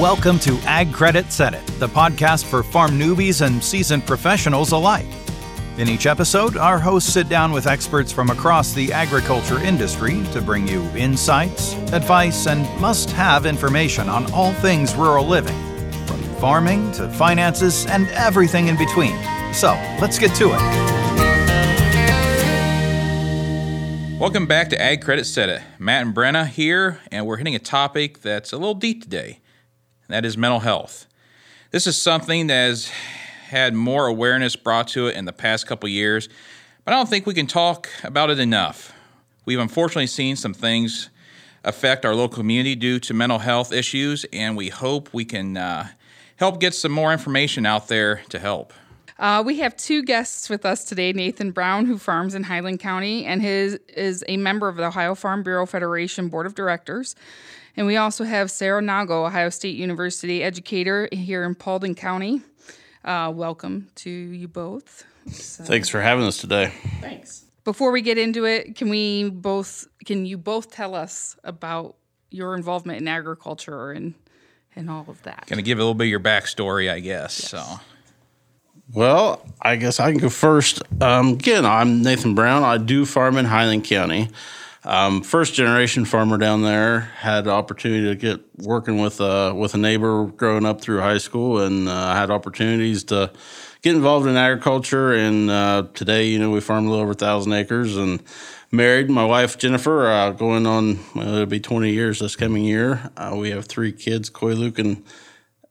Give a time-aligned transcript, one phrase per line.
[0.00, 5.06] Welcome to Ag Credit It, the podcast for farm newbies and seasoned professionals alike.
[5.78, 10.42] In each episode, our hosts sit down with experts from across the agriculture industry to
[10.42, 15.56] bring you insights, advice, and must have information on all things rural living,
[16.06, 19.16] from farming to finances and everything in between.
[19.54, 19.68] So
[19.98, 20.60] let's get to it.
[24.20, 25.62] Welcome back to Ag Credit It.
[25.78, 29.40] Matt and Brenna here, and we're hitting a topic that's a little deep today
[30.06, 31.06] and that is mental health.
[31.70, 32.90] This is something that has
[33.48, 36.28] had more awareness brought to it in the past couple years,
[36.84, 38.92] but I don't think we can talk about it enough.
[39.44, 41.10] We've unfortunately seen some things
[41.64, 45.88] affect our local community due to mental health issues, and we hope we can uh,
[46.36, 48.72] help get some more information out there to help.
[49.18, 53.24] Uh, we have two guests with us today Nathan Brown, who farms in Highland County
[53.24, 57.14] and his, is a member of the Ohio Farm Bureau Federation Board of Directors.
[57.76, 62.42] And we also have Sarah Noggle, Ohio State University educator here in Paulding County.
[63.04, 65.04] Uh, welcome to you both.
[65.30, 65.64] So.
[65.64, 66.72] Thanks for having us today.
[67.00, 67.44] Thanks.
[67.64, 71.96] Before we get into it, can we both can you both tell us about
[72.30, 74.14] your involvement in agriculture and
[74.76, 75.46] and all of that?
[75.46, 77.40] Going to give a little bit of your backstory, I guess.
[77.40, 77.50] Yes.
[77.50, 77.80] So.
[78.92, 80.80] Well, I guess I can go first.
[81.00, 82.62] Um, again, I'm Nathan Brown.
[82.62, 84.28] I do farm in Highland County.
[84.84, 89.78] Um, first generation farmer down there had opportunity to get working with uh, with a
[89.78, 93.32] neighbor growing up through high school, and uh, had opportunities to
[93.82, 95.12] get involved in agriculture.
[95.12, 98.22] And uh, today, you know, we farm a little over thousand acres and
[98.70, 99.10] married.
[99.10, 103.10] My wife Jennifer, uh, going on well, it'll be twenty years this coming year.
[103.16, 105.02] Uh, we have three kids, Coy, Luke, and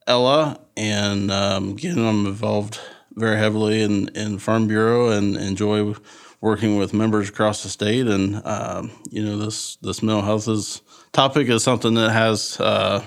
[0.05, 2.81] Ella, and um, again, I'm involved
[3.16, 5.95] very heavily in in Farm Bureau and enjoy
[6.41, 8.07] working with members across the state.
[8.07, 13.03] And uh, you know, this this mental health is topic is something that has uh,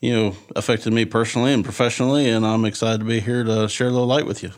[0.00, 3.88] you know affected me personally and professionally, and I'm excited to be here to share
[3.88, 4.52] a little light with you.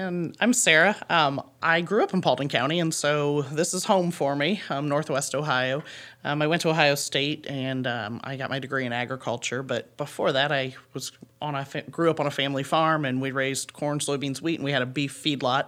[0.00, 0.96] And I'm Sarah.
[1.10, 4.88] Um, I grew up in Paulding County, and so this is home for me, um,
[4.88, 5.84] Northwest Ohio.
[6.24, 9.62] Um, I went to Ohio State, and um, I got my degree in agriculture.
[9.62, 13.20] But before that, I was on a fa- grew up on a family farm, and
[13.20, 15.64] we raised corn, soybeans, wheat, and we had a beef feedlot.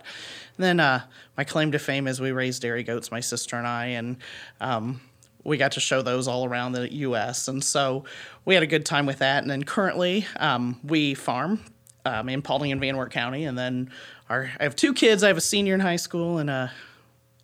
[0.56, 1.03] And then uh,
[1.37, 4.17] my claim to fame is we raised dairy goats, my sister and I, and
[4.62, 5.03] um,
[5.45, 7.49] we got to show those all around the U.S.
[7.49, 8.05] And so
[8.47, 9.43] we had a good time with that.
[9.43, 11.61] And then currently, um, we farm
[12.05, 13.91] um, in Paulding and Van Wert County, and then
[14.32, 15.22] our I have two kids.
[15.22, 16.72] I have a senior in high school and a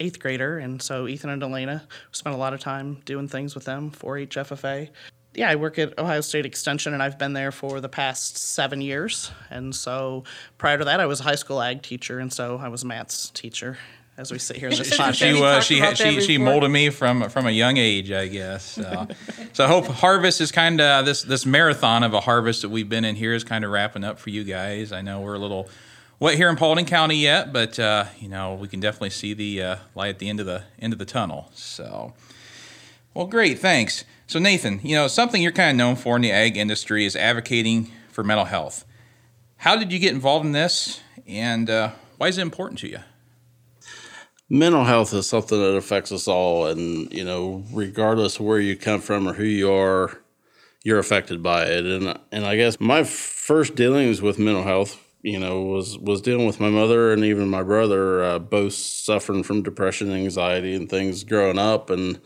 [0.00, 3.64] eighth grader, and so Ethan and Elena spent a lot of time doing things with
[3.64, 4.88] them for HFFA.
[5.34, 8.80] Yeah, I work at Ohio State Extension, and I've been there for the past seven
[8.80, 9.30] years.
[9.50, 10.24] And so
[10.56, 12.86] prior to that, I was a high school ag teacher, and so I was a
[12.86, 13.76] maths teacher
[14.16, 15.14] as we sit here in this podcast.
[15.14, 18.64] She uh, she she she molded me from from a young age, I guess.
[18.64, 19.08] So,
[19.52, 22.88] so I hope harvest is kind of this this marathon of a harvest that we've
[22.88, 24.90] been in here is kind of wrapping up for you guys.
[24.90, 25.68] I know we're a little
[26.20, 29.62] wet here in Paulding County yet, but uh, you know we can definitely see the
[29.62, 31.50] uh, light at the end of the end of the tunnel.
[31.54, 32.14] So,
[33.14, 34.04] well, great, thanks.
[34.26, 37.16] So Nathan, you know something you're kind of known for in the ag industry is
[37.16, 38.84] advocating for mental health.
[39.58, 42.98] How did you get involved in this, and uh, why is it important to you?
[44.50, 48.76] mental health is something that affects us all and you know regardless of where you
[48.76, 50.22] come from or who you are
[50.82, 55.38] you're affected by it and and I guess my first dealings with mental health you
[55.38, 59.62] know was was dealing with my mother and even my brother uh, both suffering from
[59.62, 62.20] depression anxiety and things growing up and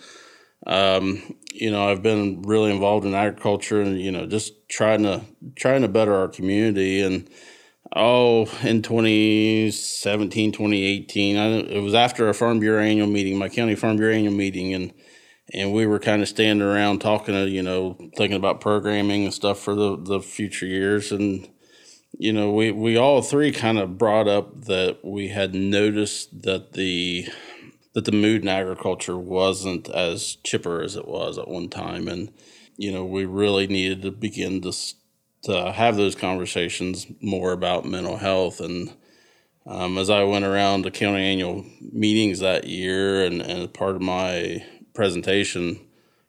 [0.66, 5.22] um, you know I've been really involved in agriculture and you know just trying to
[5.56, 7.28] trying to better our community and
[7.94, 11.36] oh, in 2017, 2018.
[11.36, 14.74] I, it was after a Farm Bureau annual meeting, my county Farm Bureau annual meeting,
[14.74, 14.92] and
[15.52, 19.34] and we were kind of standing around talking, to, you know, thinking about programming and
[19.34, 21.12] stuff for the, the future years.
[21.12, 21.46] And,
[22.18, 26.72] you know, we, we all three kind of brought up that we had noticed that
[26.72, 27.28] the
[27.94, 32.08] that the mood in agriculture wasn't as chipper as it was at one time.
[32.08, 32.32] And,
[32.78, 34.72] you know, we really needed to begin to
[35.42, 38.60] to have those conversations more about mental health.
[38.60, 38.94] And
[39.66, 44.02] um, as I went around the county annual meetings that year, and, and part of
[44.02, 45.80] my presentation,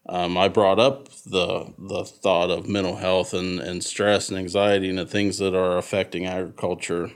[0.07, 4.89] um, I brought up the the thought of mental health and, and stress and anxiety
[4.89, 7.11] and the things that are affecting agriculture.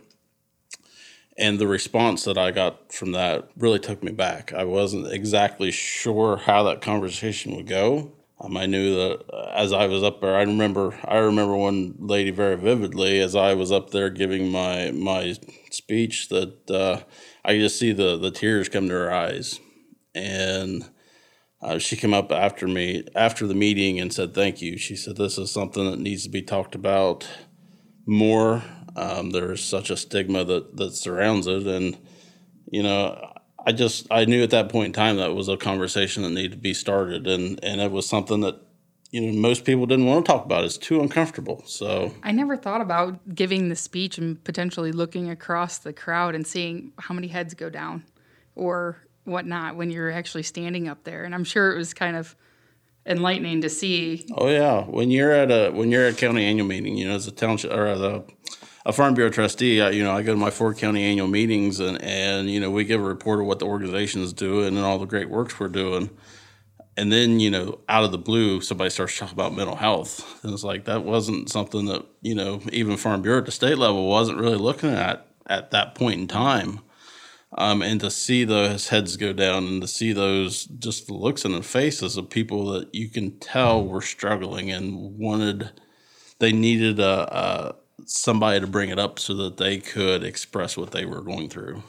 [1.40, 4.54] And the response that I got from that really took me back.
[4.54, 8.14] I wasn't exactly sure how that conversation would go.
[8.40, 11.96] Um, I knew that uh, as I was up there, I remember I remember one
[12.00, 15.36] lady very vividly as I was up there giving my my
[15.72, 17.02] speech that uh,
[17.44, 19.60] I just see the the tears come to her eyes,
[20.16, 20.90] and
[21.62, 24.78] uh, she came up after me after the meeting and said thank you.
[24.78, 27.28] She said this is something that needs to be talked about
[28.06, 28.64] more.
[28.96, 31.98] Um, there's such a stigma that that surrounds it, and
[32.72, 33.34] you know,
[33.66, 36.52] I just I knew at that point in time that was a conversation that needed
[36.52, 38.62] to be started, and and it was something that
[39.10, 40.64] you know most people didn't want to talk about.
[40.64, 41.64] It's too uncomfortable.
[41.66, 46.46] So I never thought about giving the speech and potentially looking across the crowd and
[46.46, 48.04] seeing how many heads go down,
[48.56, 51.24] or whatnot when you're actually standing up there.
[51.24, 52.36] And I'm sure it was kind of
[53.06, 54.26] enlightening to see.
[54.36, 57.28] Oh yeah, when you're at a when you're at county annual meeting, you know, as
[57.28, 58.24] a township or as a,
[58.86, 61.80] a farm bureau trustee, I, you know, I go to my four county annual meetings
[61.80, 64.86] and and you know we give a report of what the organization is doing and
[64.86, 66.10] all the great works we're doing.
[66.98, 70.52] And then you know, out of the blue, somebody starts talking about mental health, and
[70.52, 74.08] it's like that wasn't something that you know even Farm Bureau at the state level
[74.08, 76.82] wasn't really looking at at that point in time.
[77.58, 81.44] Um, and to see those heads go down and to see those just the looks
[81.44, 85.72] in the faces of people that you can tell were struggling and wanted,
[86.38, 87.76] they needed a, a
[88.06, 91.82] somebody to bring it up so that they could express what they were going through.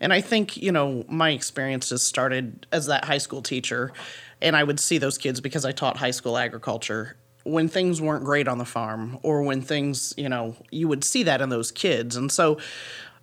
[0.00, 3.90] And I think, you know, my experiences started as that high school teacher,
[4.42, 7.16] and I would see those kids because I taught high school agriculture.
[7.44, 11.22] When things weren't great on the farm, or when things, you know, you would see
[11.22, 12.16] that in those kids.
[12.16, 12.58] And so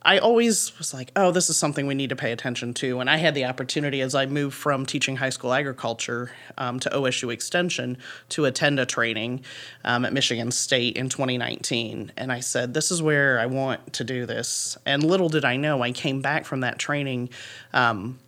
[0.03, 3.00] I always was like, oh, this is something we need to pay attention to.
[3.00, 6.89] And I had the opportunity as I moved from teaching high school agriculture um, to
[6.89, 8.00] OSU Extension
[8.30, 9.44] to attend a training
[9.86, 12.13] um, at Michigan State in 2019.
[12.18, 14.75] And I said, this is where I want to do this.
[14.88, 17.30] And little did I know, I came back from that training.
[17.71, 18.19] Um,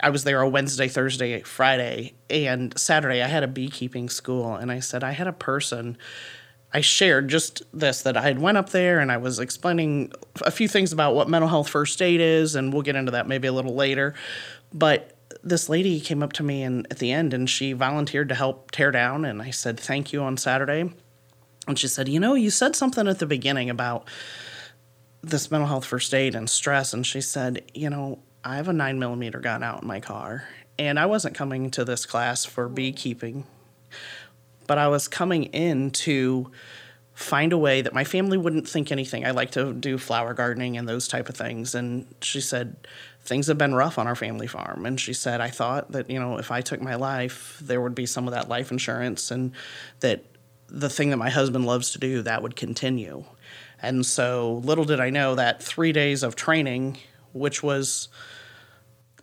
[0.00, 4.54] I was there a Wednesday, Thursday, Friday, and Saturday I had a beekeeping school.
[4.54, 5.98] And I said, I had a person
[6.74, 10.12] I shared just this that I had went up there and I was explaining
[10.42, 13.28] a few things about what mental health first aid is, and we'll get into that
[13.28, 14.14] maybe a little later.
[14.72, 18.34] But this lady came up to me and at the end and she volunteered to
[18.34, 20.92] help tear down, and I said thank you on Saturday.
[21.68, 24.08] And she said, you know, you said something at the beginning about
[25.22, 28.72] this mental health first aid and stress, and she said, you know, I have a
[28.72, 32.68] nine millimeter gun out in my car, and I wasn't coming to this class for
[32.68, 33.46] beekeeping
[34.66, 36.50] but I was coming in to
[37.14, 39.24] find a way that my family wouldn't think anything.
[39.24, 41.74] I like to do flower gardening and those type of things.
[41.74, 42.76] And she said,
[43.22, 44.84] things have been rough on our family farm.
[44.84, 47.94] And she said, I thought that, you know, if I took my life, there would
[47.94, 49.52] be some of that life insurance and
[50.00, 50.24] that
[50.68, 53.24] the thing that my husband loves to do, that would continue.
[53.80, 56.98] And so little did I know that three days of training,
[57.32, 58.08] which was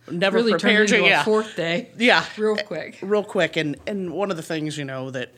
[0.09, 1.21] never really prepared turned into yeah.
[1.21, 1.89] a fourth day.
[1.98, 3.57] Yeah, real quick, uh, real quick.
[3.57, 5.33] And and one of the things you know that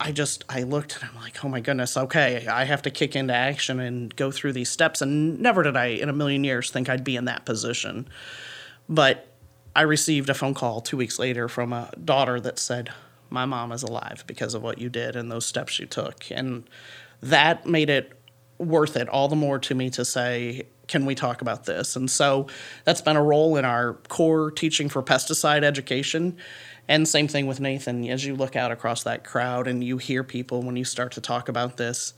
[0.00, 3.16] I just I looked and I'm like, oh my goodness, okay, I have to kick
[3.16, 5.02] into action and go through these steps.
[5.02, 8.08] And never did I in a million years think I'd be in that position.
[8.88, 9.26] But
[9.74, 12.90] I received a phone call two weeks later from a daughter that said,
[13.30, 16.30] My mom is alive because of what you did and those steps you took.
[16.30, 16.68] And
[17.20, 18.12] that made it
[18.58, 21.94] worth it all the more to me to say, can we talk about this?
[21.94, 22.48] And so
[22.84, 26.36] that's been a role in our core teaching for pesticide education.
[26.88, 28.08] And same thing with Nathan.
[28.08, 31.20] As you look out across that crowd and you hear people when you start to
[31.20, 32.14] talk about this,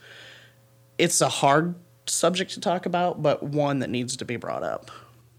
[0.97, 1.75] it's a hard
[2.07, 4.91] subject to talk about, but one that needs to be brought up.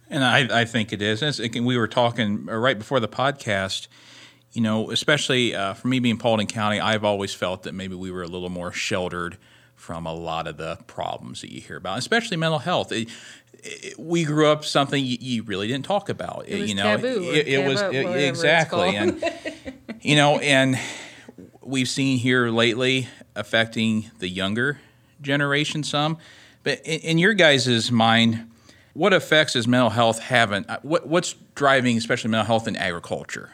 [0.09, 1.39] And I, I think it is.
[1.39, 3.87] we were talking uh, right before the podcast.
[4.51, 8.11] You know, especially uh, for me being Paulding County, I've always felt that maybe we
[8.11, 9.37] were a little more sheltered
[9.81, 12.91] from a lot of the problems that you hear about, especially mental health.
[12.91, 13.09] It,
[13.53, 16.45] it, we grew up something you, you, really didn't talk about.
[16.47, 19.23] It you know, taboo it, it was exactly, and
[20.01, 20.79] you know, and
[21.61, 24.79] we've seen here lately affecting the younger
[25.19, 26.19] generation some.
[26.63, 28.51] But in, in your guys' mind,
[28.93, 30.65] what effects is mental health having?
[30.67, 33.49] Uh, what, what's driving, especially mental health in agriculture?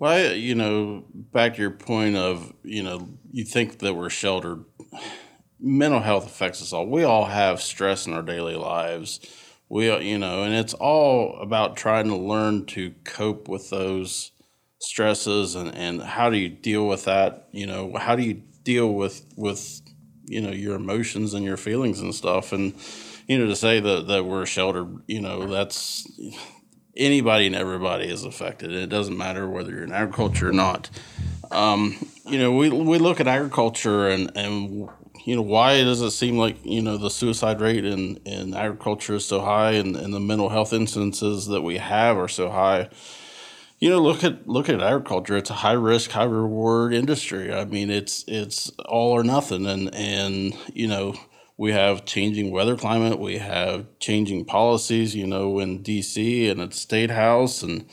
[0.00, 4.64] Well, you know, back to your point of, you know, you think that we're sheltered
[5.62, 6.86] mental health affects us all.
[6.86, 9.20] We all have stress in our daily lives.
[9.68, 14.32] We, you know, and it's all about trying to learn to cope with those
[14.80, 17.48] stresses and, and how do you deal with that?
[17.52, 19.80] You know, how do you deal with, with,
[20.24, 22.52] you know, your emotions and your feelings and stuff.
[22.52, 22.74] And,
[23.26, 26.06] you know, to say that, that we're sheltered, you know, that's
[26.96, 28.72] anybody and everybody is affected.
[28.72, 30.90] It doesn't matter whether you're in agriculture or not.
[31.50, 34.88] Um, you know, we, we look at agriculture and, and
[35.24, 39.14] you know, why does it seem like, you know, the suicide rate in, in agriculture
[39.14, 42.88] is so high and, and the mental health instances that we have are so high?
[43.78, 45.36] You know, look at look at agriculture.
[45.36, 47.52] It's a high risk, high reward industry.
[47.52, 51.16] I mean, it's it's all or nothing, and and you know,
[51.56, 53.18] we have changing weather climate.
[53.18, 55.16] We have changing policies.
[55.16, 56.48] You know, in D.C.
[56.48, 57.86] and at State House, and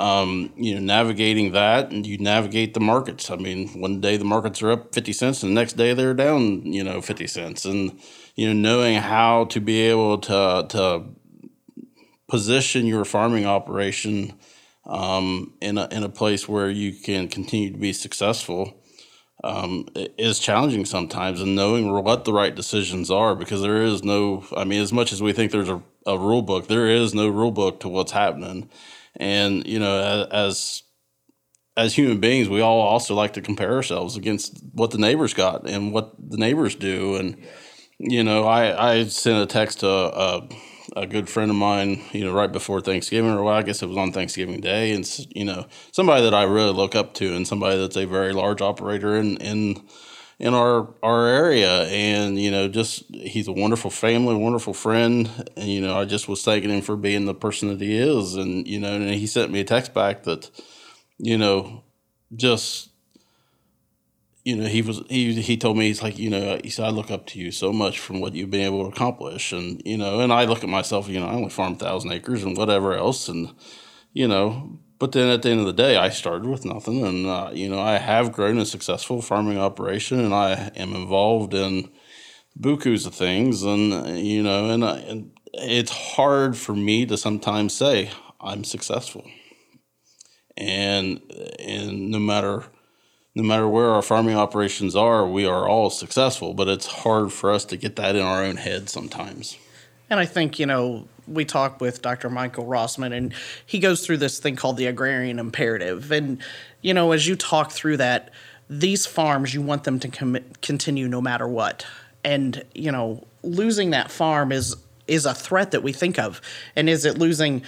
[0.00, 3.30] um, you know, navigating that and you navigate the markets.
[3.30, 6.14] I mean, one day the markets are up 50 cents and the next day they're
[6.14, 7.66] down, you know, 50 cents.
[7.66, 8.00] And,
[8.34, 11.04] you know, knowing how to be able to, to
[12.28, 14.32] position your farming operation
[14.86, 18.82] um, in, a, in a place where you can continue to be successful
[19.44, 24.46] um, is challenging sometimes and knowing what the right decisions are because there is no,
[24.56, 27.28] I mean, as much as we think there's a, a rule book, there is no
[27.28, 28.70] rule book to what's happening.
[29.20, 30.82] And, you know, as,
[31.76, 35.68] as human beings, we all also like to compare ourselves against what the neighbors got
[35.68, 37.16] and what the neighbors do.
[37.16, 37.36] And,
[37.98, 40.48] you know, I, I sent a text to a,
[40.96, 43.88] a good friend of mine, you know, right before Thanksgiving, or well, I guess it
[43.88, 47.46] was on Thanksgiving Day, and you know, somebody that I really look up to, and
[47.46, 49.86] somebody that's a very large operator in in
[50.40, 55.68] in our our area, and you know, just he's a wonderful family, wonderful friend, and
[55.68, 58.66] you know, I just was thanking him for being the person that he is, and
[58.66, 60.50] you know, and he sent me a text back that,
[61.18, 61.84] you know,
[62.34, 62.88] just
[64.42, 66.90] you know, he was he he told me he's like, you know, he said I
[66.90, 69.98] look up to you so much from what you've been able to accomplish, and you
[69.98, 72.94] know, and I look at myself, you know, I only farm thousand acres and whatever
[72.94, 73.54] else, and
[74.14, 77.26] you know, but then at the end of the day, I started with nothing, and
[77.26, 81.90] uh, you know, I have grown a successful farming operation, and I am involved in
[82.60, 87.74] bukus of things, and you know, and, I, and it's hard for me to sometimes
[87.74, 89.24] say I'm successful,
[90.58, 91.22] and
[91.58, 92.64] and no matter
[93.34, 97.50] no matter where our farming operations are, we are all successful, but it's hard for
[97.50, 99.56] us to get that in our own head sometimes.
[100.10, 102.28] And I think, you know, we talk with Dr.
[102.28, 103.32] Michael Rosmann, and
[103.64, 106.10] he goes through this thing called the agrarian imperative.
[106.10, 106.38] And,
[106.82, 108.30] you know, as you talk through that,
[108.68, 111.86] these farms, you want them to com- continue no matter what.
[112.24, 114.76] And, you know, losing that farm is
[115.06, 116.40] is a threat that we think of.
[116.76, 117.62] And is it losing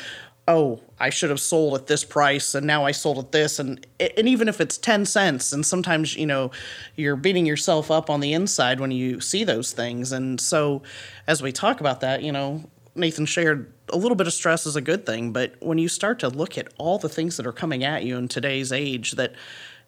[0.48, 3.86] oh, I should have sold at this price and now I sold at this and
[4.00, 6.50] and even if it's 10 cents and sometimes, you know,
[6.96, 10.10] you're beating yourself up on the inside when you see those things.
[10.10, 10.82] And so
[11.26, 14.76] as we talk about that, you know, Nathan shared a little bit of stress is
[14.76, 17.52] a good thing, but when you start to look at all the things that are
[17.52, 19.34] coming at you in today's age that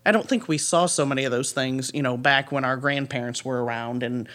[0.07, 2.77] I don't think we saw so many of those things, you know, back when our
[2.77, 4.29] grandparents were around and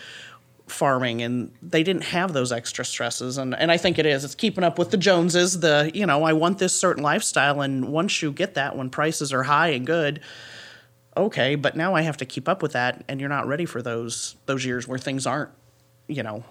[0.71, 4.23] farming and they didn't have those extra stresses and, and i think it is.
[4.23, 7.89] It's keeping up with the joneses the you know i want this certain lifestyle and
[7.89, 10.21] once you get that when prices are high and good
[11.17, 13.81] okay but now i have to keep up with that and you're not ready for
[13.81, 15.51] those those years where things aren't
[16.07, 16.43] you know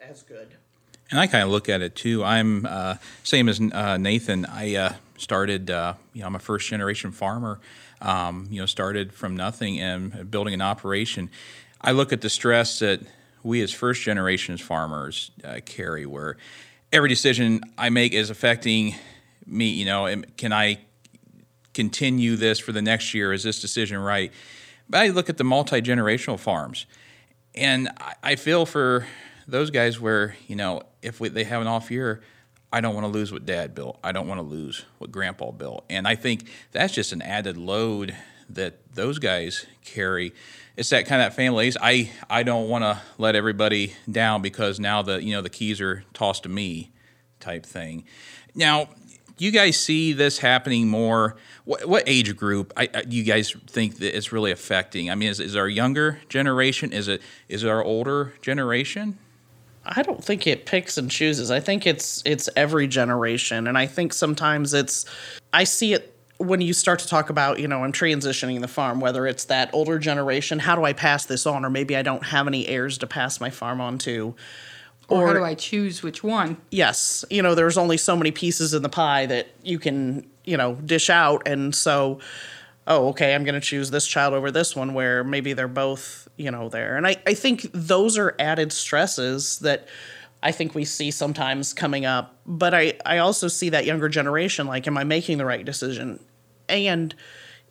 [0.00, 0.48] as good.
[1.10, 2.24] And i kind of look at it too.
[2.24, 4.46] I'm uh, same as uh, nathan.
[4.46, 7.60] I uh, started uh, you know i'm a first generation farmer
[8.00, 11.30] um, you know started from nothing and building an operation
[11.84, 13.00] I look at the stress that
[13.42, 16.36] we as first generation farmers uh, carry, where
[16.92, 18.94] every decision I make is affecting
[19.46, 19.70] me.
[19.70, 20.78] You know, can I
[21.74, 23.32] continue this for the next year?
[23.32, 24.32] Is this decision right?
[24.88, 26.86] But I look at the multi generational farms,
[27.54, 27.88] and
[28.22, 29.06] I feel for
[29.48, 32.22] those guys where you know if we, they have an off year.
[32.74, 33.98] I don't want to lose what dad built.
[34.02, 35.84] I don't want to lose what grandpa built.
[35.90, 38.16] And I think that's just an added load
[38.50, 40.32] that those guys carry
[40.76, 41.76] it's that kind of that families.
[41.80, 45.80] I I don't want to let everybody down because now the you know the keys
[45.80, 46.92] are tossed to me,
[47.40, 48.04] type thing.
[48.54, 48.88] Now,
[49.38, 51.36] you guys see this happening more?
[51.64, 55.10] What, what age group I, I, you guys think that it's really affecting?
[55.10, 56.92] I mean, is, is our younger generation?
[56.92, 59.18] Is it is it our older generation?
[59.84, 61.50] I don't think it picks and chooses.
[61.50, 65.04] I think it's it's every generation, and I think sometimes it's
[65.52, 69.00] I see it when you start to talk about, you know, I'm transitioning the farm,
[69.00, 71.64] whether it's that older generation, how do I pass this on?
[71.64, 74.34] Or maybe I don't have any heirs to pass my farm on to.
[75.08, 76.56] Or, or how do I choose which one?
[76.70, 77.24] Yes.
[77.30, 80.74] You know, there's only so many pieces in the pie that you can, you know,
[80.74, 81.46] dish out.
[81.46, 82.18] And so,
[82.86, 86.28] oh, okay, I'm going to choose this child over this one where maybe they're both,
[86.36, 86.96] you know, there.
[86.96, 89.86] And I, I think those are added stresses that
[90.42, 92.36] I think we see sometimes coming up.
[92.46, 96.18] But I, I also see that younger generation like, am I making the right decision?
[96.68, 97.14] And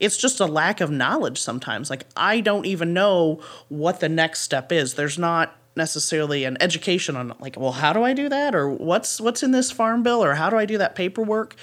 [0.02, 1.90] it's just a lack of knowledge sometimes.
[1.90, 4.96] Like I don't even know what the next step is.
[4.96, 9.22] There's not necessarily an education on like, well, how do I do that or what's
[9.22, 11.56] what's in this farm bill or how do I do that paperwork?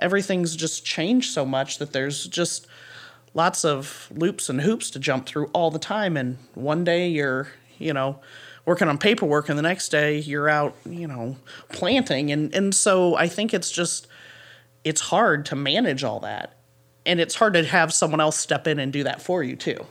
[0.00, 2.66] Everything's just changed so much that there's just
[3.32, 7.48] lots of loops and hoops to jump through all the time and one day you're,
[7.78, 8.18] you know,
[8.64, 11.36] working on paperwork and the next day you're out, you know,
[11.70, 14.08] planting and and so I think it's just
[14.82, 16.57] it's hard to manage all that
[17.08, 19.84] and it's hard to have someone else step in and do that for you too.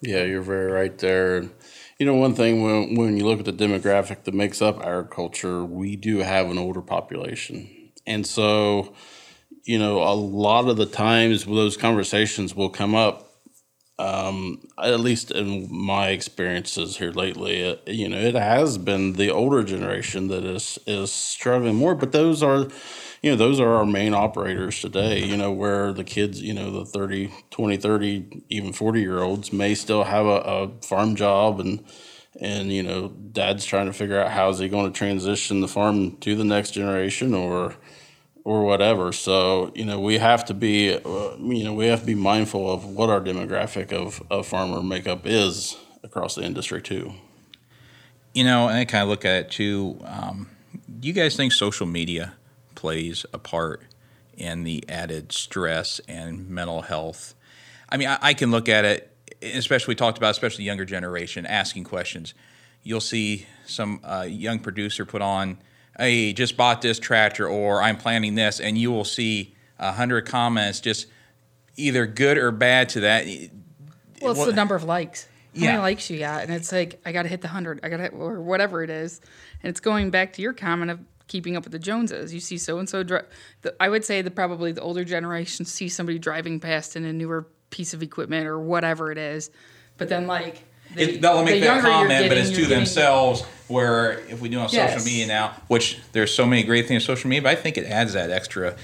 [0.00, 1.42] Yeah, you're very right there.
[1.98, 5.64] You know, one thing when when you look at the demographic that makes up agriculture,
[5.64, 7.68] we do have an older population,
[8.06, 8.94] and so
[9.64, 13.31] you know, a lot of the times those conversations will come up.
[13.98, 19.30] Um, at least in my experiences here lately, uh, you know, it has been the
[19.30, 21.94] older generation that is is struggling more.
[21.94, 22.68] But those are,
[23.22, 25.22] you know, those are our main operators today.
[25.24, 29.52] You know, where the kids, you know, the 30, 20, 30, even forty year olds
[29.52, 31.84] may still have a, a farm job and
[32.40, 35.68] and you know dad's trying to figure out how is he going to transition the
[35.68, 37.74] farm to the next generation or
[38.44, 39.12] or whatever.
[39.12, 42.72] So you know we have to be uh, you know we have to be mindful
[42.72, 47.14] of what our demographic of, of farmer makeup is across the industry too.
[48.34, 50.48] You know and i kind of look at it too um,
[51.00, 52.32] do you guys think social media
[52.74, 53.82] plays a part
[54.38, 57.34] in the added stress and mental health?
[57.90, 60.84] I mean i, I can look at it especially we talked about, especially the younger
[60.84, 62.34] generation, asking questions.
[62.82, 65.58] You'll see some uh, young producer put on,
[65.98, 70.22] "Hey, just bought this tractor," or "I'm planning this," and you will see a hundred
[70.22, 71.06] comments, just
[71.76, 73.26] either good or bad to that.
[73.26, 75.24] Well, it's well, the number of likes.
[75.54, 75.70] How yeah.
[75.72, 77.80] many likes you got, and it's like I got to hit the hundred.
[77.82, 79.20] I got to or whatever it is,
[79.62, 82.32] and it's going back to your comment of keeping up with the Joneses.
[82.32, 83.04] You see so and so.
[83.78, 87.48] I would say that probably the older generation see somebody driving past in a newer
[87.70, 89.50] piece of equipment or whatever it is.
[89.98, 93.42] But then like the, it, they'll make the that comment, getting, but it's to themselves.
[93.68, 94.92] Where if we do on yes.
[94.92, 97.78] social media now, which there's so many great things on social media, but I think
[97.78, 98.76] it adds that extra.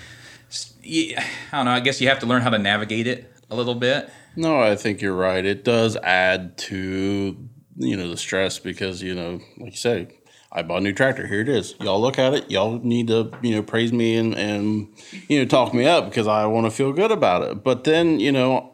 [0.82, 1.72] I don't know.
[1.72, 4.08] I guess you have to learn how to navigate it a little bit.
[4.34, 5.44] No, I think you're right.
[5.44, 7.36] It does add to
[7.76, 10.08] you know the stress because you know, like you say,
[10.50, 11.26] I bought a new tractor.
[11.26, 11.74] Here it is.
[11.80, 12.50] Y'all look at it.
[12.50, 14.88] Y'all need to, you know, praise me and, and
[15.28, 17.62] you know, talk me up because I want to feel good about it.
[17.62, 18.72] But then, you know,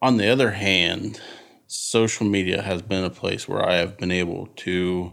[0.00, 1.20] on the other hand,
[1.94, 5.12] social media has been a place where I have been able to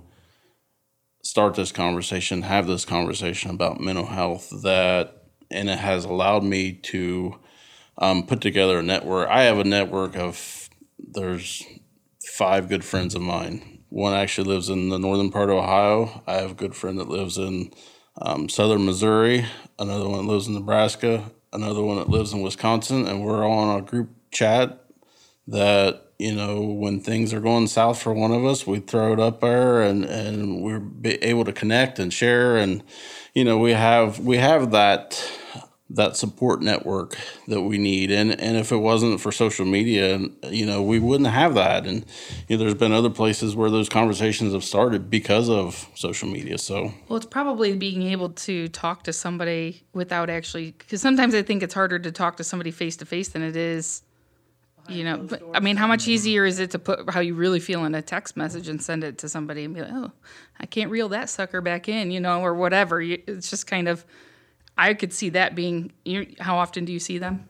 [1.24, 6.74] start this conversation, have this conversation about mental health that, and it has allowed me
[6.74, 7.36] to
[8.00, 9.30] um, put together a network.
[9.30, 11.64] I have a network of, there's
[12.26, 13.84] five good friends of mine.
[13.90, 16.24] One actually lives in the northern part of Ohio.
[16.26, 17.72] I have a good friend that lives in
[18.20, 19.46] um, southern Missouri.
[19.78, 21.32] Another one lives in Nebraska.
[21.54, 23.08] Another one that lives in Wisconsin.
[23.08, 24.84] And we're all on a group chat
[25.46, 29.20] that you know when things are going south for one of us we throw it
[29.20, 32.58] up there and and we're able to connect and share.
[32.58, 32.84] And
[33.34, 35.22] you know we have we have that
[35.94, 38.12] that support network that we need.
[38.12, 41.88] And and if it wasn't for social media you know we wouldn't have that.
[41.88, 42.06] And
[42.48, 46.60] you know there's been other places where those conversations have started because of social media.
[46.60, 51.42] So well it's probably being able to talk to somebody without actually because sometimes i
[51.42, 54.04] think it's harder to talk to somebody face to face than it is
[54.90, 57.60] you know but, i mean how much easier is it to put how you really
[57.60, 60.12] feel in a text message and send it to somebody and be like oh
[60.60, 63.02] i can't reel that sucker back in you know or whatever.
[63.02, 64.06] It's just kind of
[64.78, 67.48] i could see that being you how often do you see them?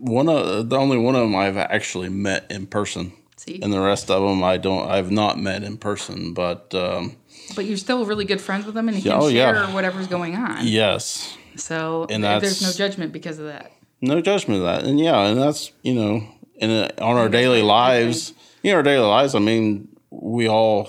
[0.00, 3.12] One of the only one of them i've actually met in person.
[3.36, 3.60] See?
[3.62, 7.16] And the rest of them i don't i've not met in person but um,
[7.56, 9.74] but you're still really good friends with them and you can oh, share yeah.
[9.74, 10.66] whatever's going on.
[10.66, 11.36] Yes.
[11.56, 13.72] So and there's no judgment because of that.
[14.00, 14.84] No judgment of that.
[14.84, 16.26] And yeah and that's you know
[16.60, 19.34] and uh, on our daily lives, you know, our daily lives.
[19.34, 20.88] I mean, we all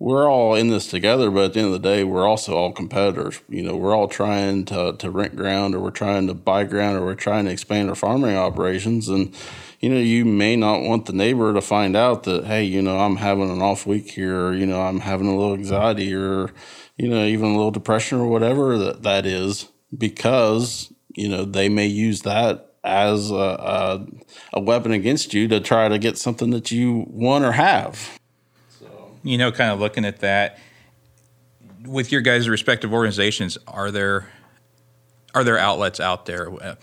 [0.00, 2.72] we're all in this together, but at the end of the day, we're also all
[2.72, 3.40] competitors.
[3.48, 6.98] You know, we're all trying to, to rent ground or we're trying to buy ground
[6.98, 9.08] or we're trying to expand our farming operations.
[9.08, 9.34] And,
[9.80, 13.00] you know, you may not want the neighbor to find out that, hey, you know,
[13.00, 16.52] I'm having an off week here, or, you know, I'm having a little anxiety or,
[16.96, 21.68] you know, even a little depression or whatever that, that is, because, you know, they
[21.68, 24.06] may use that as a, a,
[24.54, 28.18] a, weapon against you to try to get something that you want or have.
[28.78, 28.86] So.
[29.22, 30.58] You know, kind of looking at that
[31.84, 34.28] with your guys' respective organizations, are there
[35.34, 36.76] are there outlets out there?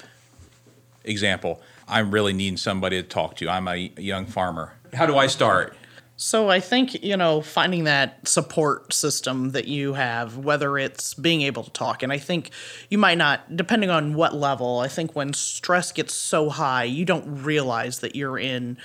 [1.03, 3.49] Example, I'm really needing somebody to talk to.
[3.49, 4.73] I'm a young farmer.
[4.93, 5.75] How do I start?
[6.17, 11.41] So I think, you know, finding that support system that you have, whether it's being
[11.41, 12.51] able to talk, and I think
[12.89, 17.03] you might not, depending on what level, I think when stress gets so high, you
[17.03, 18.77] don't realize that you're in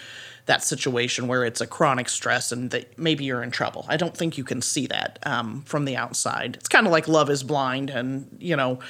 [0.46, 3.86] that situation where it's a chronic stress and that maybe you're in trouble.
[3.88, 6.56] I don't think you can see that um, from the outside.
[6.56, 8.80] It's kind of like love is blind, and, you know,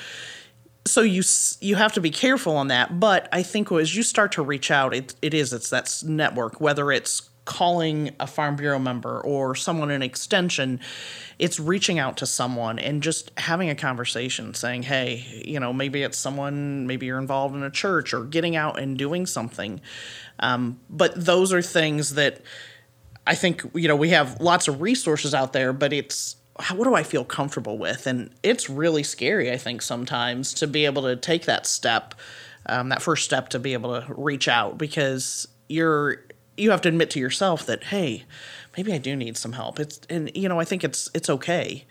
[0.86, 1.22] so you
[1.60, 4.70] you have to be careful on that but i think as you start to reach
[4.70, 9.56] out it, it is it's that network whether it's calling a Farm Bureau member or
[9.56, 10.78] someone in extension.
[11.36, 16.04] It's reaching out to someone and just having a conversation saying, hey, you know, maybe
[16.04, 19.80] it's someone, maybe you're involved in a church or getting out and doing something.
[20.38, 22.40] Um, but those are things that
[23.26, 26.36] I think, you know, we have lots of resources out there, but it's
[26.72, 28.06] what do I feel comfortable with?
[28.06, 32.14] And it's really scary, I think, sometimes to be able to take that step,
[32.66, 36.22] um, that first step to be able to reach out because you're
[36.56, 38.24] you have to admit to yourself that hey,
[38.76, 39.78] maybe I do need some help.
[39.80, 41.86] It's and you know I think it's it's okay.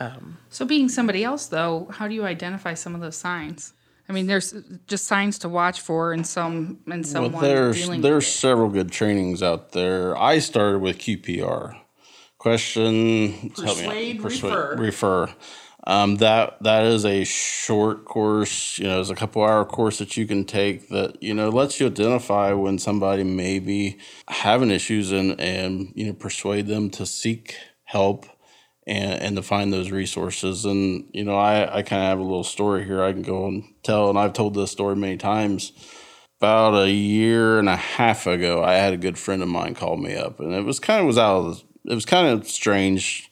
[0.00, 3.72] Um, so being somebody else though, how do you identify some of those signs?
[4.08, 4.52] I mean, there's
[4.86, 7.32] just signs to watch for in some in someone.
[7.32, 10.16] Well, there's there's several good trainings out there.
[10.16, 11.78] I started with QPR.
[12.38, 14.76] Question, persuade, persuade refer.
[14.76, 15.34] refer.
[15.84, 18.78] Um, that that is a short course.
[18.78, 21.80] You know, it's a couple hour course that you can take that you know lets
[21.80, 27.06] you identify when somebody may be having issues and and you know persuade them to
[27.06, 28.26] seek help
[28.86, 30.64] and and to find those resources.
[30.64, 33.46] And you know, I I kind of have a little story here I can go
[33.46, 35.72] and tell, and I've told this story many times.
[36.38, 39.96] About a year and a half ago, I had a good friend of mine call
[39.96, 43.30] me up, and it was kind of was out of it was kind of strange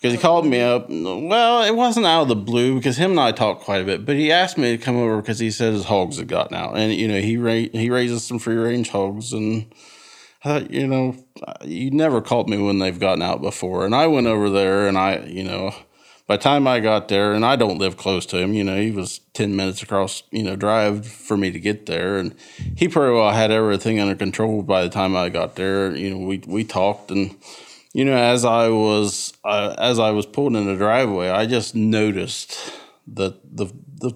[0.00, 0.86] because he called me up.
[0.88, 4.06] Well, it wasn't out of the blue because him and I talked quite a bit,
[4.06, 6.76] but he asked me to come over because he said his hogs had gotten out,
[6.76, 9.72] and you know he ra- he raises some free range hogs, and
[10.42, 11.16] I thought you know
[11.62, 14.96] you never called me when they've gotten out before, and I went over there, and
[14.96, 15.74] I you know
[16.30, 18.80] by the time I got there, and I don't live close to him, you know,
[18.80, 22.18] he was 10 minutes across, you know, drive for me to get there.
[22.18, 22.36] And
[22.76, 25.90] he pretty well had everything under control by the time I got there.
[25.90, 27.34] You know, we, we talked and
[27.92, 31.74] you know, as I was uh, as I was pulling in the driveway, I just
[31.74, 32.72] noticed
[33.08, 33.66] that the
[34.00, 34.12] the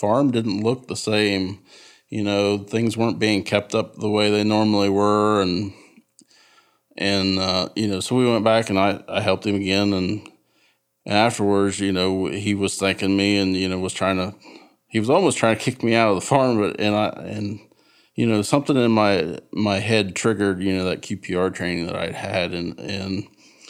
[0.00, 1.60] farm didn't look the same.
[2.08, 5.72] You know, things weren't being kept up the way they normally were, and
[6.98, 10.28] and uh, you know, so we went back and I, I helped him again, and,
[11.06, 14.34] and afterwards, you know, he was thanking me, and you know, was trying to,
[14.88, 17.60] he was almost trying to kick me out of the farm, but and I and
[18.18, 22.16] you know, something in my my head triggered, you know, that QPR training that I'd
[22.16, 23.28] had, and and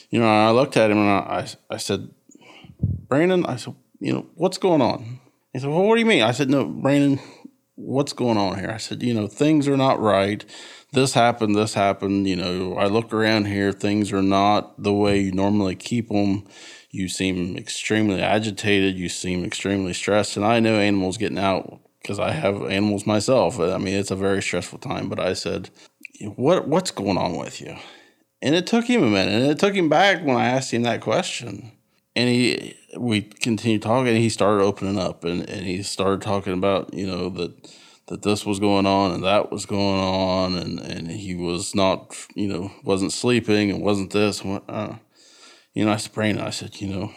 [0.09, 2.09] you know, I looked at him and I I said,
[2.81, 5.21] Brandon, I said, you know, what's going on?
[5.53, 6.23] He said, well, what do you mean?
[6.23, 7.21] I said, no, Brandon,
[7.75, 8.71] what's going on here?
[8.71, 10.43] I said, you know, things are not right.
[10.95, 12.27] This happened, this happened.
[12.27, 16.49] You know, I look around here, things are not the way you normally keep them.
[16.91, 18.97] You seem extremely agitated.
[18.97, 20.39] You seem extremely stressed.
[20.39, 23.61] And I know animals getting out because I have animals myself.
[23.61, 25.11] I mean, it's a very stressful time.
[25.11, 25.69] But I said,
[26.37, 27.77] "What what's going on with you?"
[28.41, 30.85] And it took him a minute, and it took him back when I asked him
[30.85, 31.73] that question.
[32.17, 36.55] And he, we continued talking, and he started opening up, and, and he started talking
[36.55, 37.71] about, you know, that
[38.07, 42.17] that this was going on and that was going on, and, and he was not,
[42.35, 44.43] you know, wasn't sleeping and wasn't this.
[44.43, 44.97] Uh,
[45.75, 47.13] you know, I said, Brandon, I said, you know,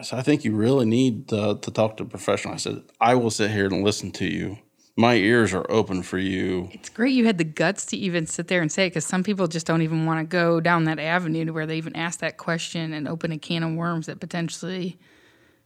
[0.00, 2.54] I said, I think you really need to, to talk to a professional.
[2.54, 4.58] I said, I will sit here and listen to you.
[4.96, 6.70] My ears are open for you.
[6.72, 9.22] It's great you had the guts to even sit there and say it because some
[9.22, 12.20] people just don't even want to go down that avenue to where they even ask
[12.20, 14.98] that question and open a can of worms that potentially,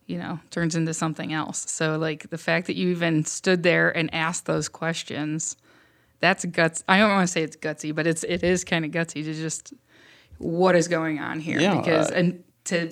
[0.07, 1.71] you know, turns into something else.
[1.71, 5.57] So, like the fact that you even stood there and asked those questions,
[6.19, 6.83] that's guts.
[6.89, 9.33] I don't want to say it's gutsy, but it's it is kind of gutsy to
[9.33, 9.75] just
[10.39, 12.87] what is going on here yeah, because and to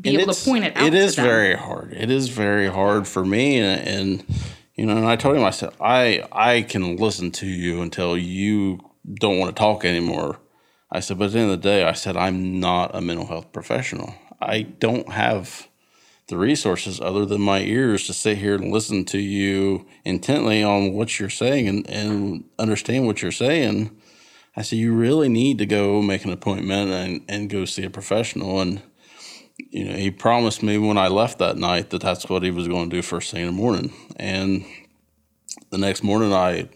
[0.00, 0.84] be and able to point it out.
[0.84, 1.92] It is very hard.
[1.92, 4.24] It is very hard for me, and, and
[4.74, 8.16] you know, and I told him, I said, I I can listen to you until
[8.16, 8.80] you
[9.14, 10.38] don't want to talk anymore.
[10.90, 13.26] I said, but at the end of the day, I said, I'm not a mental
[13.26, 14.14] health professional.
[14.40, 15.68] I don't have
[16.28, 20.92] the resources other than my ears to sit here and listen to you intently on
[20.92, 23.96] what you're saying and, and understand what you're saying.
[24.56, 27.90] I said, you really need to go make an appointment and, and go see a
[27.90, 28.60] professional.
[28.60, 28.82] And
[29.58, 32.68] you know, he promised me when I left that night that that's what he was
[32.68, 33.92] going to do first thing in the morning.
[34.16, 34.64] And
[35.70, 36.68] the next morning, I,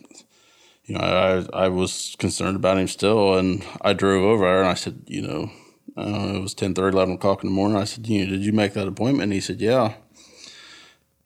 [0.85, 4.69] you know, I, I was concerned about him still, and I drove over there and
[4.69, 5.51] I said, you know,
[5.97, 7.77] uh, it was 10, 30, 11 o'clock in the morning.
[7.77, 9.25] I said, you know, did you make that appointment?
[9.25, 9.95] And he said, yeah.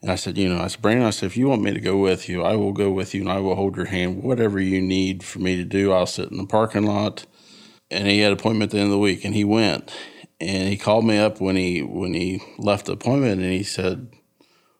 [0.02, 1.80] And I said, you know, I said, Brandon, I said, if you want me to
[1.80, 4.22] go with you, I will go with you and I will hold your hand.
[4.22, 7.24] Whatever you need for me to do, I'll sit in the parking lot.
[7.90, 9.94] And he had an appointment at the end of the week, and he went
[10.40, 14.08] and he called me up when he when he left the appointment and he said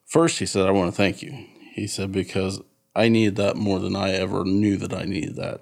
[0.05, 1.47] first he said i want to thank you.
[1.73, 2.61] He said because
[2.95, 5.61] i needed that more than i ever knew that i needed that.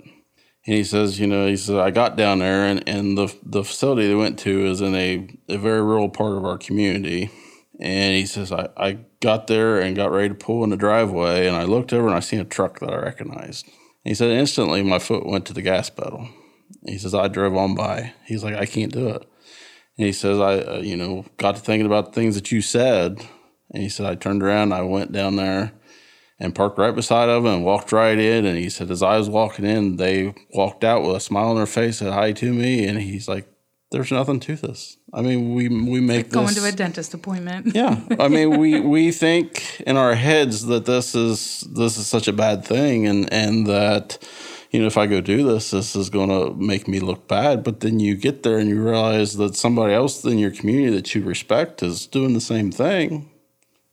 [0.67, 3.65] And he says you know he said i got down there and, and the, the
[3.65, 7.31] facility they went to is in a, a very rural part of our community.
[7.81, 11.47] And he says I, I got there and got ready to pull in the driveway
[11.47, 13.67] and i looked over and i seen a truck that i recognized.
[13.67, 16.29] And he said instantly my foot went to the gas pedal.
[16.87, 18.15] He says i drove on by.
[18.25, 19.29] He's like i can't do it
[19.99, 22.63] and he says, I, uh, you know, got to thinking about the things that you
[22.63, 23.19] said.
[23.73, 25.73] And he said, I turned around, I went down there
[26.39, 28.47] and parked right beside of him and walked right in.
[28.47, 31.57] And he said, as I was walking in, they walked out with a smile on
[31.57, 32.87] their face, said hi to me.
[32.87, 33.49] And he's like,
[33.93, 34.97] there's nothing to this.
[35.13, 37.75] I mean, we we make like going this, to a dentist appointment.
[37.75, 42.27] yeah, I mean, we we think in our heads that this is this is such
[42.27, 44.19] a bad thing, and and that
[44.73, 47.63] you know if I go do this, this is going to make me look bad.
[47.63, 51.15] But then you get there and you realize that somebody else in your community that
[51.15, 53.31] you respect is doing the same thing.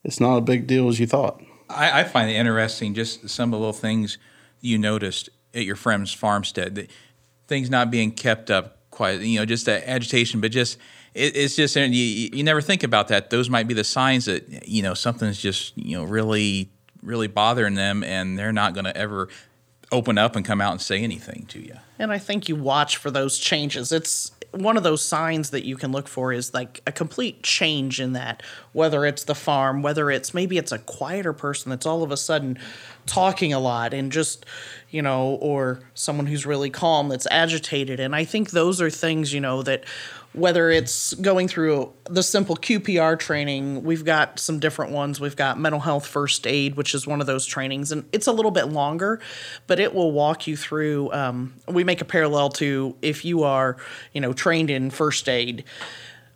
[0.02, 1.42] It's not a big deal as you thought.
[1.68, 4.16] I, I find it interesting just some of the little things
[4.62, 6.88] you noticed at your friend's farmstead.
[7.46, 10.78] Things not being kept up quite, you know, just that agitation, but just
[11.14, 13.28] it, it's just you, you never think about that.
[13.28, 16.70] Those might be the signs that you know something's just you know really
[17.02, 19.28] really bothering them, and they're not going to ever
[19.92, 21.74] open up and come out and say anything to you.
[21.98, 23.92] And I think you watch for those changes.
[23.92, 28.00] It's one of those signs that you can look for is like a complete change
[28.00, 32.02] in that whether it's the farm whether it's maybe it's a quieter person that's all
[32.02, 32.58] of a sudden
[33.06, 34.44] talking a lot and just
[34.90, 39.32] you know or someone who's really calm that's agitated and i think those are things
[39.32, 39.84] you know that
[40.32, 45.18] whether it's going through the simple QPR training, we've got some different ones.
[45.18, 48.32] We've got mental health first aid, which is one of those trainings, and it's a
[48.32, 49.20] little bit longer,
[49.66, 51.12] but it will walk you through.
[51.12, 53.76] Um, we make a parallel to if you are,
[54.12, 55.64] you know, trained in first aid.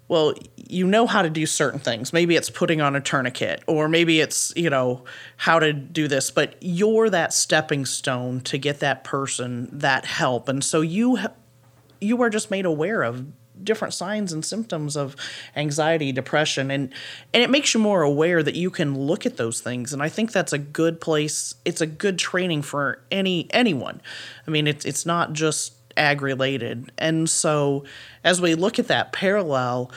[0.06, 2.12] Well, you know how to do certain things.
[2.12, 5.04] Maybe it's putting on a tourniquet, or maybe it's, you know,
[5.38, 10.48] how to do this, but you're that stepping stone to get that person that help.
[10.48, 11.18] And so you,
[12.00, 13.26] you are just made aware of
[13.62, 15.14] different signs and symptoms of
[15.54, 16.92] anxiety, depression, and
[17.32, 19.92] and it makes you more aware that you can look at those things.
[19.92, 21.54] And I think that's a good place.
[21.64, 24.00] It's a good training for any anyone.
[24.46, 26.92] I mean, it's it's not just ag related.
[26.98, 27.84] And so
[28.22, 29.90] as we look at that parallel,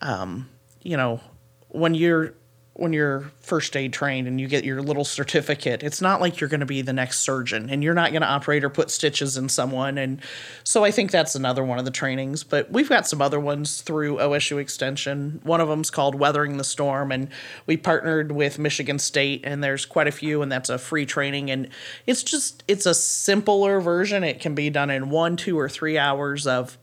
[0.00, 0.48] um,
[0.82, 1.20] you know,
[1.68, 2.34] when you're
[2.78, 6.48] when you're first aid trained and you get your little certificate, it's not like you're
[6.48, 9.38] going to be the next surgeon and you're not going to operate or put stitches
[9.38, 9.96] in someone.
[9.96, 10.20] And
[10.62, 12.44] so I think that's another one of the trainings.
[12.44, 15.40] But we've got some other ones through OSU Extension.
[15.42, 17.28] One of them's called Weathering the Storm, and
[17.64, 21.50] we partnered with Michigan State, and there's quite a few, and that's a free training.
[21.50, 21.70] And
[22.06, 24.22] it's just it's a simpler version.
[24.22, 26.76] It can be done in one, two, or three hours of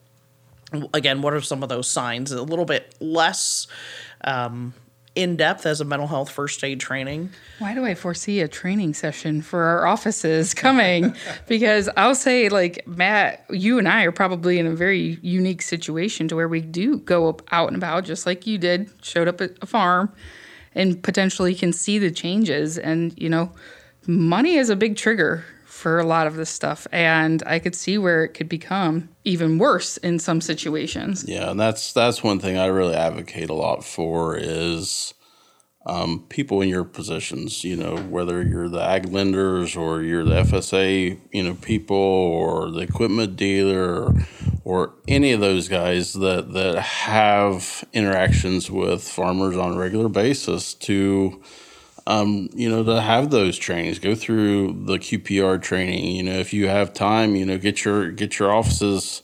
[0.91, 3.67] again what are some of those signs a little bit less
[4.23, 4.73] um,
[5.15, 7.29] in depth as a mental health first aid training.
[7.59, 11.15] Why do I foresee a training session for our offices coming?
[11.47, 16.27] because I'll say, like, Matt, you and I are probably in a very unique situation
[16.29, 19.51] to where we do go out and about, just like you did, showed up at
[19.61, 20.11] a farm
[20.73, 22.79] and potentially can see the changes.
[22.79, 23.51] And, you know,
[24.07, 25.45] money is a big trigger
[25.83, 29.57] for a lot of this stuff and i could see where it could become even
[29.57, 31.25] worse in some situations.
[31.27, 35.13] Yeah and that's that's one thing i really advocate a lot for is
[35.85, 40.43] um, people in your positions you know whether you're the ag lenders or you're the
[40.43, 44.15] fsa you know people or the equipment dealer or,
[44.63, 50.73] or any of those guys that that have interactions with farmers on a regular basis
[50.73, 51.43] to
[52.05, 56.15] um, you know, to have those trainings, go through the QPR training.
[56.15, 59.21] You know, if you have time, you know, get your get your offices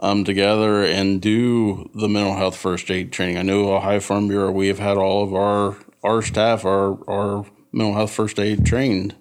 [0.00, 3.38] um, together and do the mental health first aid training.
[3.38, 7.46] I know Ohio Farm Bureau, we have had all of our our staff, our our
[7.72, 9.14] mental health first aid trained.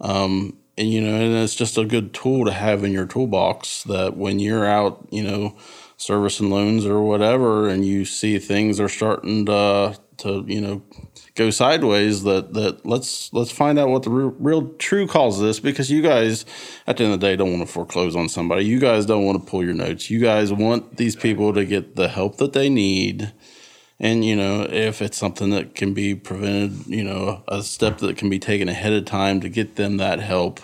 [0.00, 3.84] Um, and you know, and it's just a good tool to have in your toolbox
[3.84, 5.56] that when you're out, you know,
[5.96, 10.82] servicing loans or whatever, and you see things are starting to to you know
[11.34, 15.46] go sideways that that let's let's find out what the real, real true cause of
[15.46, 16.44] this because you guys
[16.86, 18.64] at the end of the day don't want to foreclose on somebody.
[18.64, 20.10] You guys don't want to pull your notes.
[20.10, 23.32] You guys want these people to get the help that they need.
[24.00, 28.16] And you know if it's something that can be prevented you know a step that
[28.16, 30.60] can be taken ahead of time to get them that help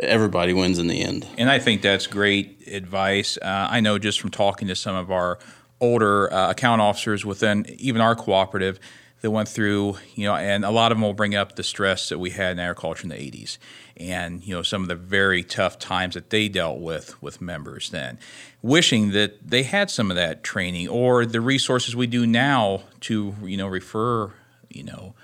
[0.00, 1.26] everybody wins in the end.
[1.38, 3.36] And i think that's great advice.
[3.40, 5.38] Uh, i know just from talking to some of our
[5.84, 8.80] older uh, account officers within even our cooperative
[9.20, 12.08] that went through, you know, and a lot of them will bring up the stress
[12.10, 13.58] that we had in agriculture in the 80s
[13.96, 17.90] and, you know, some of the very tough times that they dealt with with members
[17.90, 18.18] then.
[18.60, 23.34] Wishing that they had some of that training or the resources we do now to,
[23.42, 24.32] you know, refer,
[24.68, 25.14] you know,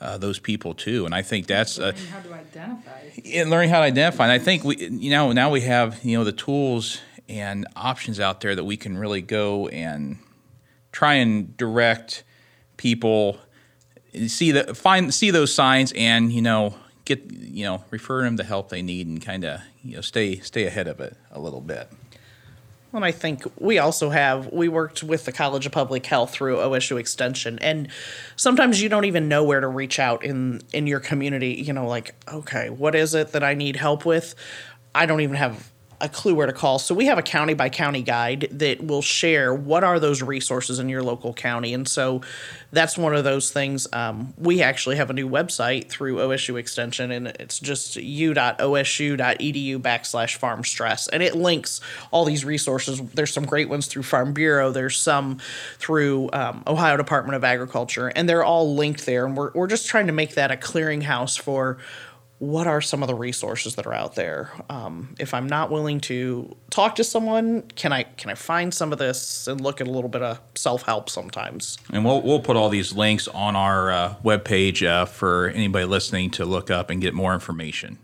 [0.00, 1.06] uh, those people too.
[1.06, 3.00] And I think that's learning uh, how to identify.
[3.24, 4.24] And learning how to identify.
[4.24, 8.20] And I think we, you know, now we have, you know, the tools and options
[8.20, 10.18] out there that we can really go and
[10.92, 12.22] try and direct
[12.76, 13.38] people
[14.26, 18.44] see the find see those signs and you know get you know refer them the
[18.44, 21.60] help they need and kind of you know stay stay ahead of it a little
[21.60, 21.88] bit.
[22.92, 26.58] Well, I think we also have we worked with the College of Public Health through
[26.58, 27.88] OSU Extension, and
[28.36, 31.54] sometimes you don't even know where to reach out in in your community.
[31.54, 34.36] You know, like okay, what is it that I need help with?
[34.94, 35.72] I don't even have
[36.04, 36.78] a clue where to call.
[36.78, 40.78] So we have a county by county guide that will share what are those resources
[40.78, 42.20] in your local county, and so
[42.70, 43.86] that's one of those things.
[43.92, 50.36] Um, we actually have a new website through OSU Extension, and it's just u.osu.edu backslash
[50.36, 53.00] farm stress, and it links all these resources.
[53.14, 54.72] There's some great ones through Farm Bureau.
[54.72, 55.38] There's some
[55.78, 59.24] through um, Ohio Department of Agriculture, and they're all linked there.
[59.24, 61.78] And we're we're just trying to make that a clearinghouse for
[62.44, 64.50] what are some of the resources that are out there?
[64.68, 68.92] Um, if I'm not willing to talk to someone, can I can I find some
[68.92, 71.78] of this and look at a little bit of self help sometimes?
[71.92, 76.30] And we'll we'll put all these links on our uh, webpage uh, for anybody listening
[76.32, 77.98] to look up and get more information.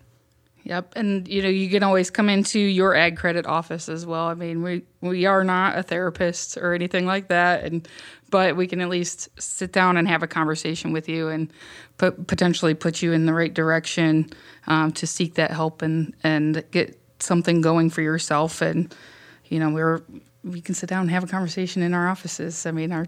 [0.65, 4.27] Yep, and you know you can always come into your ag credit office as well.
[4.27, 7.89] I mean, we we are not a therapist or anything like that, and
[8.31, 11.53] but we can at least sit down and have a conversation with you and
[12.01, 14.31] put, potentially put you in the right direction
[14.67, 18.63] um, to seek that help and and get something going for yourself.
[18.63, 18.95] And
[19.45, 20.03] you know, we're
[20.43, 22.65] we can sit down and have a conversation in our offices.
[22.65, 23.07] I mean, our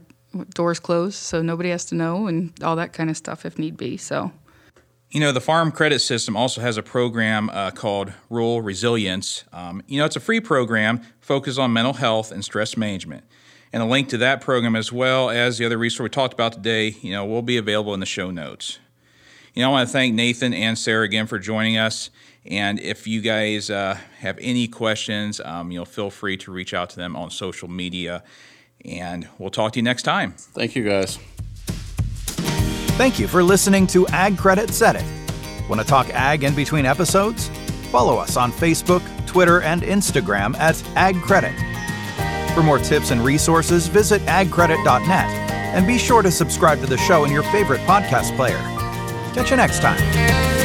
[0.55, 3.76] doors closed, so nobody has to know, and all that kind of stuff if need
[3.78, 3.96] be.
[3.96, 4.31] So.
[5.11, 9.44] You know, the Farm Credit System also has a program uh, called Rural Resilience.
[9.52, 13.24] Um, you know, it's a free program focused on mental health and stress management
[13.72, 16.52] and a link to that program as well as the other resource we talked about
[16.52, 18.78] today, you know, will be available in the show notes.
[19.54, 22.11] You know, I want to thank Nathan and Sarah again for joining us.
[22.44, 26.74] And if you guys uh, have any questions, um, you know, feel free to reach
[26.74, 28.22] out to them on social media.
[28.85, 30.32] And we'll talk to you next time.
[30.32, 31.18] Thank you, guys.
[32.96, 35.04] Thank you for listening to Ag Credit Set It.
[35.68, 37.48] Want to talk ag in between episodes?
[37.90, 41.52] Follow us on Facebook, Twitter, and Instagram at Ag Credit.
[42.54, 45.28] For more tips and resources, visit agcredit.net
[45.74, 48.58] and be sure to subscribe to the show in your favorite podcast player.
[49.34, 50.62] Catch you next time.